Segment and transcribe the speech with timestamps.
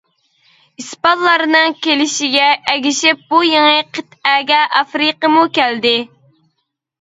[0.83, 5.95] ئىسپانلارنىڭ كېلىشىگە ئەگىشىپ بۇ يېڭى قىتئەگە ئافرىقىمۇ كەلدى.